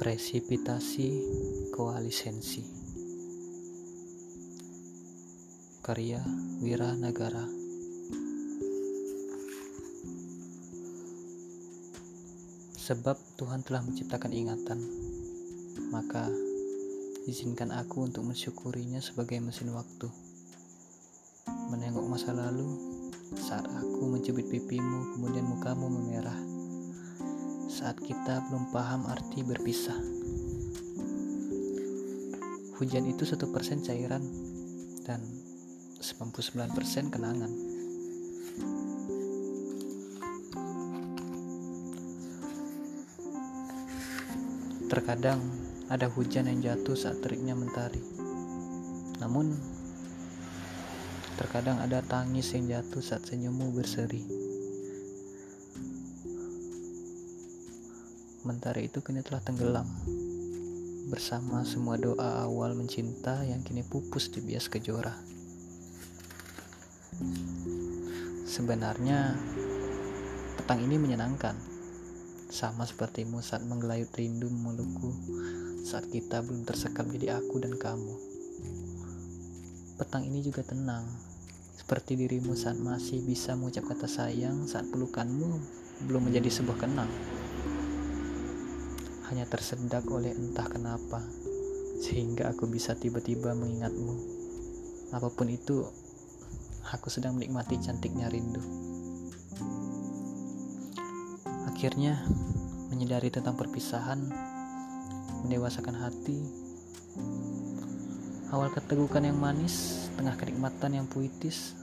[0.00, 1.12] Presipitasi
[1.76, 2.64] Koalisensi.
[5.84, 6.24] Karya
[6.64, 7.44] Wira Nagara.
[12.80, 14.80] Sebab Tuhan telah menciptakan ingatan
[15.92, 16.32] Maka
[17.28, 20.08] izinkan aku untuk mensyukurinya sebagai mesin waktu.
[21.68, 22.72] Menengok masa lalu
[23.36, 26.49] saat aku mencubit pipimu kemudian mukamu memerah
[27.80, 29.96] saat kita belum paham arti berpisah.
[32.76, 34.20] Hujan itu satu persen cairan
[35.08, 35.24] dan
[35.96, 36.76] 99%
[37.08, 37.48] kenangan.
[44.92, 45.40] Terkadang
[45.88, 48.04] ada hujan yang jatuh saat teriknya mentari.
[49.24, 49.56] Namun,
[51.40, 54.49] terkadang ada tangis yang jatuh saat senyummu berseri.
[58.40, 59.84] Mentari itu kini telah tenggelam
[61.12, 65.12] bersama semua doa awal mencinta yang kini pupus di bias kejora.
[68.48, 69.36] Sebenarnya
[70.56, 71.52] petang ini menyenangkan,
[72.48, 75.12] sama sepertimu saat menggelayut rindu memelukku
[75.84, 78.16] saat kita belum tersekap jadi aku dan kamu.
[80.00, 81.04] Petang ini juga tenang,
[81.76, 85.60] seperti dirimu saat masih bisa mengucap kata sayang saat pelukanmu
[86.08, 87.12] belum menjadi sebuah kenang
[89.30, 91.22] hanya tersedak oleh entah kenapa,
[92.02, 94.14] sehingga aku bisa tiba-tiba mengingatmu.
[95.14, 95.86] Apa pun itu,
[96.90, 98.58] aku sedang menikmati cantiknya rindu.
[101.70, 102.26] Akhirnya,
[102.90, 104.18] menyadari tentang perpisahan,
[105.46, 106.42] mendewasakan hati,
[108.50, 111.78] awal ketegukan yang manis, tengah kenikmatan yang puitis,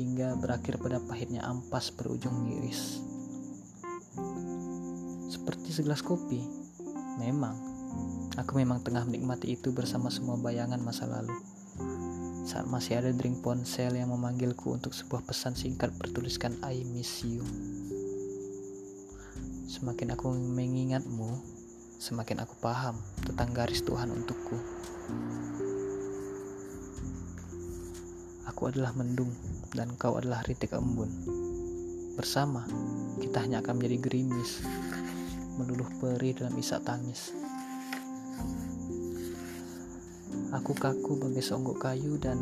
[0.00, 3.04] hingga berakhir pada pahitnya ampas berujung miris.
[5.32, 6.44] Seperti segelas kopi
[7.20, 7.52] Memang,
[8.40, 11.36] aku memang tengah menikmati itu bersama semua bayangan masa lalu.
[12.48, 17.44] Saat masih ada drink ponsel yang memanggilku untuk sebuah pesan singkat bertuliskan I miss you.
[19.68, 21.36] Semakin aku mengingatmu,
[22.00, 22.96] semakin aku paham
[23.28, 24.56] tentang garis Tuhan untukku.
[28.48, 29.36] Aku adalah mendung
[29.76, 31.12] dan kau adalah rintik embun.
[32.16, 32.64] Bersama,
[33.20, 34.64] kita hanya akan menjadi gerimis
[35.60, 37.32] meluluh perih dalam isak tangis.
[40.52, 42.36] Aku kaku bagai seonggok kayu dan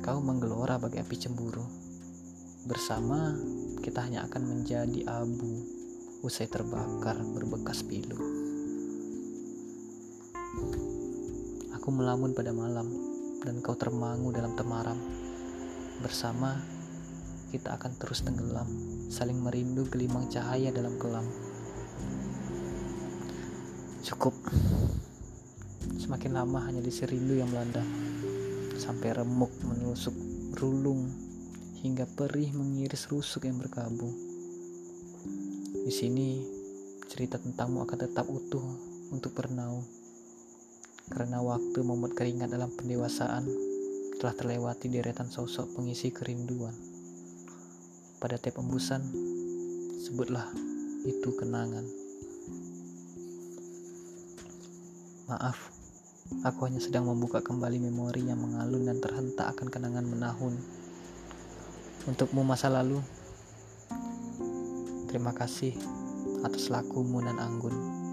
[0.00, 1.64] kau menggelora bagai api cemburu.
[2.64, 3.36] Bersama
[3.84, 5.64] kita hanya akan menjadi abu
[6.24, 8.16] usai terbakar berbekas pilu.
[11.76, 12.88] Aku melamun pada malam
[13.44, 14.96] dan kau termangu dalam temaram.
[16.00, 16.56] Bersama
[17.52, 18.66] kita akan terus tenggelam,
[19.12, 21.28] saling merindu gelimang cahaya dalam kelam.
[24.04, 24.36] Cukup.
[25.96, 27.80] Semakin lama hanya di rindu yang melanda.
[28.76, 30.12] Sampai remuk menusuk
[30.60, 31.08] rulung
[31.80, 34.12] hingga perih mengiris rusuk yang berkabung.
[35.88, 36.44] Di sini
[37.08, 38.76] cerita tentangmu akan tetap utuh
[39.08, 39.88] untuk bernaung.
[41.08, 43.48] Karena waktu membuat keringat dalam pendewasaan
[44.20, 46.76] telah terlewati deretan sosok pengisi kerinduan.
[48.20, 49.00] Pada tiap embusan,
[50.04, 50.52] sebutlah
[51.08, 52.03] itu kenangan.
[55.24, 55.72] Maaf,
[56.44, 60.52] aku hanya sedang membuka kembali memori yang mengalun dan terhentak akan kenangan menahun.
[62.04, 63.00] Untukmu masa lalu,
[65.08, 65.72] terima kasih
[66.44, 68.03] atas lakumu dan anggun.